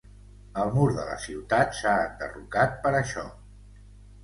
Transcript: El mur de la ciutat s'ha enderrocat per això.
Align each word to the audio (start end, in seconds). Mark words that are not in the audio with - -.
El 0.61 0.71
mur 0.77 0.85
de 0.99 1.05
la 1.09 1.17
ciutat 1.25 1.77
s'ha 1.81 1.95
enderrocat 2.07 2.75
per 2.87 2.97
això. 3.03 3.29